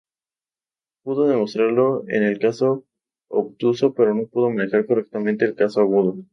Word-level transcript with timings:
Pudo 1.03 1.25
demostrarlo 1.27 2.05
en 2.07 2.23
el 2.23 2.39
caso 2.39 2.85
obtuso, 3.29 3.93
pero 3.93 4.15
no 4.15 4.25
pudo 4.25 4.49
manejar 4.49 4.87
correctamente 4.87 5.45
el 5.45 5.53
caso 5.53 5.79
agudo. 5.79 6.15